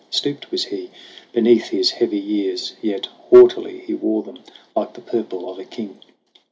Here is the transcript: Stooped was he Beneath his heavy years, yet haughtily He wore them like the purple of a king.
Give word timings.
Stooped 0.09 0.49
was 0.49 0.63
he 0.65 0.89
Beneath 1.31 1.67
his 1.69 1.91
heavy 1.91 2.17
years, 2.17 2.73
yet 2.81 3.05
haughtily 3.29 3.81
He 3.81 3.93
wore 3.93 4.23
them 4.23 4.39
like 4.75 4.93
the 4.95 4.99
purple 5.01 5.47
of 5.47 5.59
a 5.59 5.63
king. 5.63 5.99